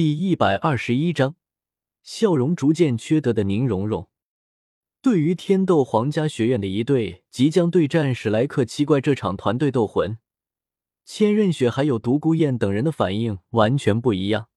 [0.00, 1.34] 第一百二十一章，
[2.02, 4.08] 笑容逐渐缺德的宁荣荣。
[5.02, 10.16] 对于天斗皇家学院的一队即将对战史莱克七怪这场团队斗魂，
[11.04, 14.48] 千仞雪还有独孤雁等人的反应完全不一样。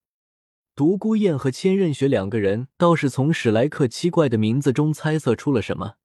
[0.74, 5.96] 独孤雁和千仞雪两个人倒是从史莱克七怪的名字中猜测出了什么，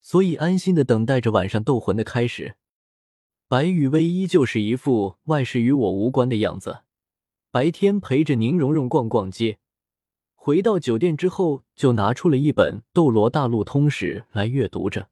[0.00, 2.54] 所以安心的等待着晚上斗魂的开始。
[3.48, 6.82] 白雨薇依旧是一副外事与我无关的样子。
[7.52, 9.58] 白天陪着宁荣荣逛逛街，
[10.34, 15.10] 回到酒店之后就拿出了一本《斗罗大陆通史》来阅读着。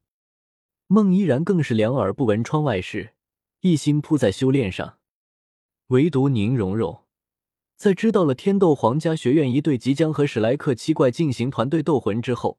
[0.87, 3.13] 孟依然更是两耳不闻窗外事，
[3.59, 4.97] 一心扑在修炼上。
[5.89, 7.03] 唯独宁荣荣，
[7.75, 12.57] 在知道了天斗皇家学院一队即将和史莱克七怪进行团队斗魂之后，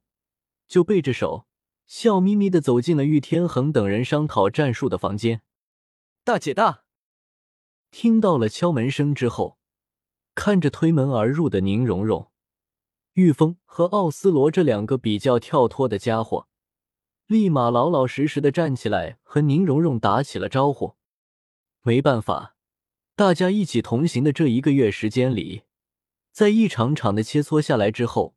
[0.65, 1.45] 就背着手，
[1.85, 5.41] 笑眯眯的走进了玉天恒等人商讨战术的房间。
[6.23, 6.85] 大姐大，
[7.91, 9.57] 听到了敲门声之后。
[10.35, 12.31] 看着推门而入的宁荣荣、
[13.13, 16.47] 玉峰和奥斯罗这两个比较跳脱的家伙，
[17.27, 20.95] 立马老老实实的站起来和宁荣荣打起了招呼。
[21.83, 22.55] 没办法，
[23.15, 25.63] 大家一起同行的这一个月时间里，
[26.31, 28.35] 在一场场的切磋下来之后，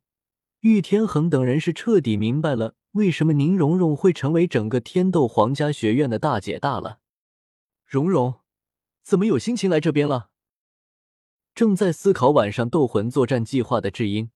[0.59, 6.99] 玉天恒等人是彻底明白了为什么宁荣荣会成为整个天斗皇家学院的大姐大了。
[7.85, 8.35] 荣荣，
[9.03, 10.29] 怎么有心情来这边了？
[11.57, 14.29] 正在思考晚上斗魂作战计划的智英，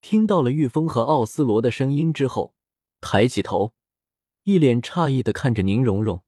[0.00, 2.54] 听到了玉峰和奥斯罗的声音之后，
[3.00, 3.72] 抬起头，
[4.44, 6.22] 一脸诧异的看着宁荣荣。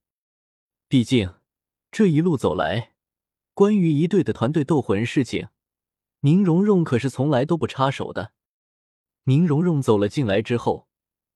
[0.89, 1.35] 毕竟
[1.93, 2.95] 这一路走来，
[3.55, 5.51] 关于一队的团队斗魂事情，
[6.23, 8.33] 宁荣荣可是从来都不插手的。
[9.27, 10.89] 宁荣荣走了进来之后，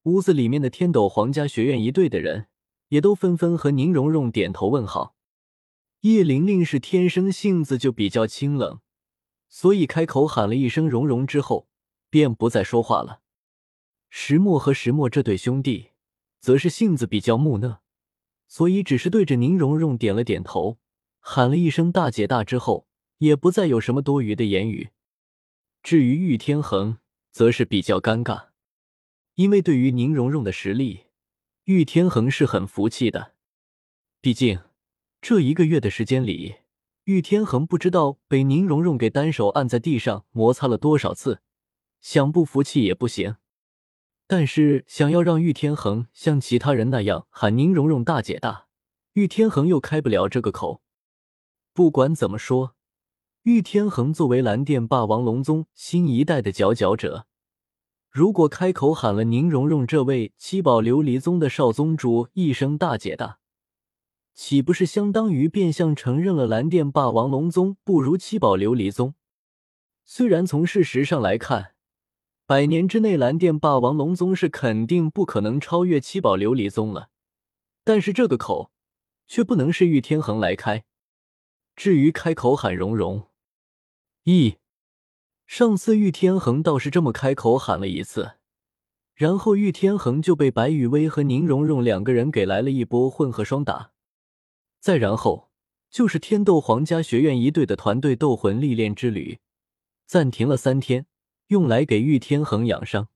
[0.02, 2.48] 屋子里面的天斗皇家学院一队的人
[2.88, 5.14] 也都纷纷和宁荣荣点头问好。
[6.02, 8.80] 叶玲玲是天生性子就比较清冷，
[9.48, 11.68] 所以开口喊了一声“蓉蓉”之后，
[12.10, 13.20] 便不再说话了。
[14.10, 15.90] 石墨和石墨这对兄弟
[16.40, 17.82] 则是性子比较木讷，
[18.48, 20.80] 所以只是对着宁荣荣点了点头，
[21.20, 22.88] 喊了一声“大姐大”之后，
[23.18, 24.90] 也不再有什么多余的言语。
[25.84, 26.98] 至于玉天恒，
[27.30, 28.48] 则是比较尴尬，
[29.36, 31.04] 因为对于宁荣荣的实力，
[31.66, 33.34] 玉天恒是很服气的，
[34.20, 34.58] 毕竟。
[35.22, 36.56] 这一个月的时间里，
[37.04, 41.40] 玉天恒不知道被宁荣荣给单手按在地上摩擦了多少次，
[42.00, 43.36] 想不服气也不行。
[44.26, 48.66] 但是想要让玉天恒像其他人那样喊宁荣荣大姐大，
[49.12, 50.82] 玉天恒又开不了这个口。
[51.72, 52.74] 不管怎么说，
[53.44, 57.28] 玉天恒作为蓝电霸王龙宗新一代的佼佼者，
[58.10, 63.38] 如果开口喊了宁荣荣这位七宝琉璃宗的少宗主一声大姐大，
[64.34, 69.14] 岂不是相当于变相承认了蓝电霸王龙宗不如七宝琉璃宗？
[70.04, 71.74] 虽然从事实上来看，
[72.46, 77.10] 百年之内蓝电霸王龙宗是肯定不可能超越七宝琉璃宗了，
[77.84, 78.72] 但是这个口
[79.26, 80.84] 却不能是玉天恒来开。
[81.76, 83.28] 至于开口喊蓉蓉，
[84.24, 84.56] 咦，
[85.46, 88.32] 上次玉天恒倒是这么开口喊了一次，
[89.14, 93.91] 然后玉天恒就被白雨薇和宁荣荣两个人给来了一波混合双打。
[94.82, 95.48] 再然后
[95.90, 99.38] 就是天斗皇家学院一队的团队斗魂历练之旅，
[100.06, 101.06] 暂停了三天，
[101.46, 103.06] 用来给玉天恒养伤。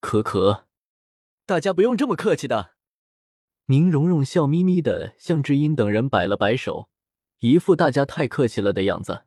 [0.00, 0.66] 可可，
[1.44, 2.76] 大家不用这么客气的。
[3.66, 6.88] 宁荣荣笑眯眯的向智英等人摆了摆手，
[7.40, 9.24] 一副大家太客气了的样子。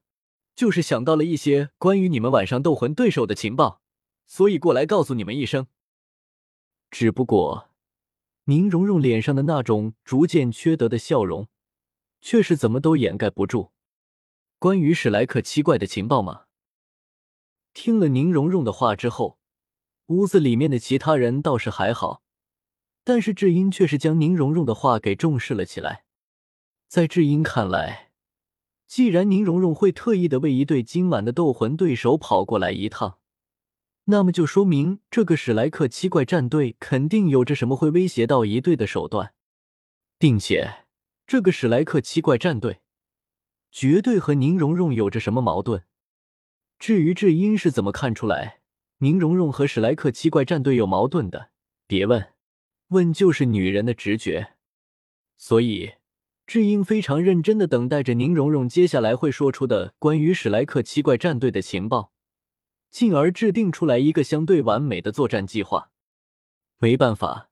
[0.55, 3.83] 就是想到了一些关于你们晚上斗魂对手的情报，
[4.25, 5.67] 所以过来告诉你们一声。
[6.89, 7.69] 只不过。
[8.45, 11.47] 宁荣荣脸上的那种逐渐缺德的笑容，
[12.19, 13.71] 却是怎么都掩盖不住。
[14.59, 16.43] 关于史莱克七怪的情报吗？
[17.73, 19.39] 听了宁荣荣的话之后，
[20.07, 22.21] 屋子里面的其他人倒是还好，
[23.05, 26.03] 但是智英却是将宁荣荣的话给重视了起来。
[26.89, 28.11] 在智英看来，
[28.85, 33.19] 既然宁荣荣会特意的为一对今晚的斗魂对手跑过来一趟。
[34.05, 39.33] 那么就说明这个史莱克七怪战队肯定有着什么会威胁到一队的手段，
[40.17, 40.85] 并且
[41.25, 42.81] 这个史莱克七怪战队
[43.71, 45.83] 绝对和宁荣荣有着什么矛盾。
[46.77, 48.59] 至于智英是怎么看出来
[48.99, 51.49] 宁荣荣和史莱克七怪战队有矛盾的，
[51.87, 52.33] 别问，
[52.89, 54.55] 问就是女人的直觉。
[55.37, 55.93] 所以
[56.45, 62.12] 智英非常认真的等待着宁荣荣接下来会说出的关于史莱克七怪战队的情报。
[62.93, 65.89] 进而制定出来一个相对完美的作战计划。
[66.77, 67.49] 没办法，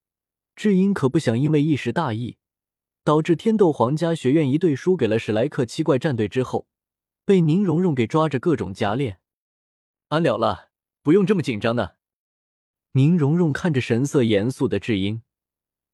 [0.56, 2.38] 智英可不想因为一时大意，
[3.04, 6.68] 导致天斗皇家学院一队输给了史莱克七怪战队之后，
[7.26, 9.20] 被宁荣荣给抓着各种夹链。
[10.10, 10.70] 安了了，
[11.02, 11.98] 不用这么紧张的。
[12.92, 15.24] 宁荣荣看着神色严肃的智英，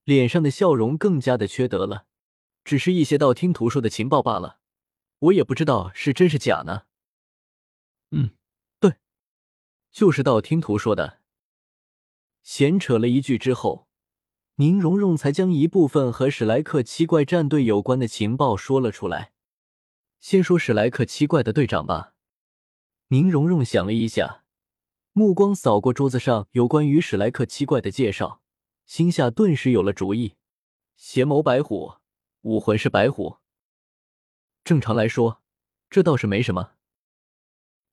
[0.03, 2.05] 脸上的笑容更加的缺德了。
[2.65, 4.59] 只是一些道听途说的情报罢了，
[5.19, 6.81] 我也不知道是真是假呢。
[8.11, 8.31] 嗯，
[8.79, 8.95] 对，
[9.97, 11.21] 就是道听途说的。
[12.43, 13.87] 闲扯了一句之后，
[14.57, 19.33] 宁荣荣才将一部分和史莱克七怪战队有关的情报说了出来。
[20.19, 22.13] 先说史莱克七怪的队长吧。
[23.07, 24.43] 宁荣荣想了一下。
[25.13, 28.43] 目光扫过桌子上有关于史莱克七怪的介绍，
[28.85, 30.35] 心下顿时有了主意。
[30.95, 31.95] 邪眸白虎，
[32.41, 33.37] 武魂是白虎。
[34.63, 35.41] 正常来说，
[35.89, 36.73] 这倒是没什么。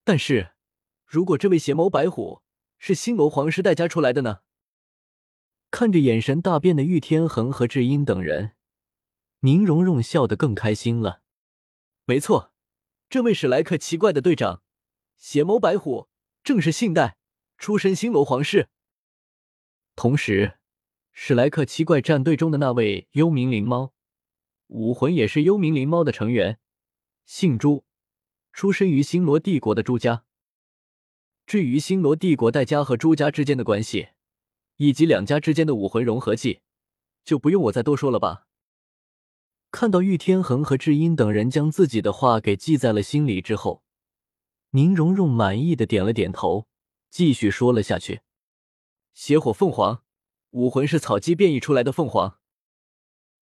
[0.04, 0.53] 但是，
[1.14, 2.42] 如果这位邪眸白虎
[2.76, 4.40] 是星罗皇室带家出来的呢？
[5.70, 8.56] 看着眼神大变的玉天恒和智英等人，
[9.42, 11.22] 宁荣荣笑得更开心了。
[12.04, 12.52] 没错，
[13.08, 14.64] 这位史莱克七怪的队长，
[15.16, 16.08] 邪眸白虎。
[16.42, 17.16] 正是信代，
[17.58, 18.68] 出身星罗皇室。
[19.94, 20.58] 同时，
[21.12, 23.94] 史莱克七怪战队中的那位幽冥灵猫，
[24.66, 26.58] 武魂也是幽冥灵猫的成员，
[27.24, 27.84] 姓朱，
[28.52, 30.24] 出身于星罗帝国的朱家。
[31.46, 34.08] 至于星罗帝国戴家和朱家之间的关系，
[34.76, 36.60] 以及两家之间的武魂融合技，
[37.24, 38.46] 就不用我再多说了吧。
[39.70, 43.82] 看到玉天恒和智英等人将自己的话给记在了心里之后。
[44.70, 46.66] 宁荣荣满意的点了点头，
[47.08, 48.22] 继续说了下去
[49.14, 50.02] ：“邪火凤凰，
[50.50, 52.38] 武魂是草鸡变异出来的凤凰。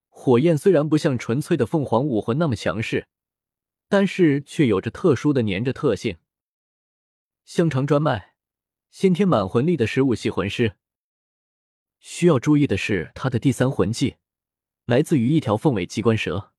[0.09, 3.07] 火焰虽然不像纯粹的凤凰武魂那么强势，
[3.89, 6.17] 但是却有着特殊的粘着特性。
[7.45, 8.35] 香肠专卖，
[8.89, 10.77] 先天满魂力的十五系魂师。
[11.99, 14.15] 需要注意的是，他的第三魂技
[14.85, 16.53] 来自于一条凤尾机关蛇。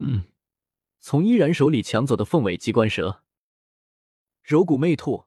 [0.00, 0.24] 嗯，
[0.98, 3.22] 从依然手里抢走的凤尾机关蛇。”
[4.42, 5.26] 柔骨魅兔，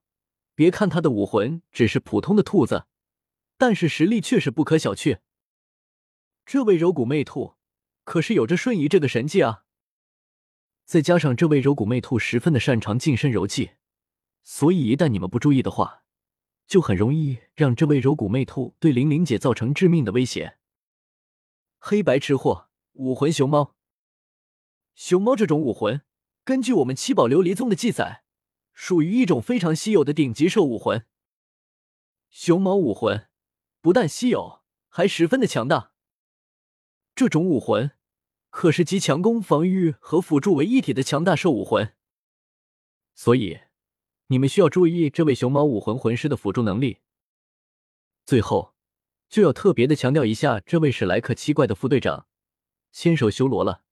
[0.56, 2.86] 别看他的武魂只是普通的兔子，
[3.58, 5.20] 但是实力却是不可小觑。
[6.46, 7.56] 这位柔骨魅兔
[8.04, 9.64] 可是有着瞬移这个神技啊！
[10.84, 13.72] 再加上这位柔骨魅兔十分的擅长近身柔技，
[14.44, 16.04] 所以一旦你们不注意的话，
[16.68, 20.58] 就很容易让这位柔骨魅兔对玲玲姐造成致命的威胁。
[21.80, 23.76] 黑白吃货武魂熊猫，
[24.96, 26.02] 熊猫这种武魂，
[26.44, 28.24] 根据我们七宝琉璃宗的记载。
[28.76, 31.06] 属于一种非常稀有的顶级兽武魂，
[32.32, 33.30] 熊猫武魂
[33.82, 35.94] 不但稀有，还十分的强大。
[37.14, 37.92] 这种武魂
[38.50, 41.94] 可是集强攻、防御和辅助为一体的强大兽武魂，
[43.14, 43.60] 所以
[44.28, 47.00] 你们需要注意这位熊猫武魂魂师的辅助能力。
[48.26, 48.74] 最后，
[49.30, 52.28] 就要特别的强调一下这位史莱克七怪的副队长
[52.92, 53.84] 千手修罗了。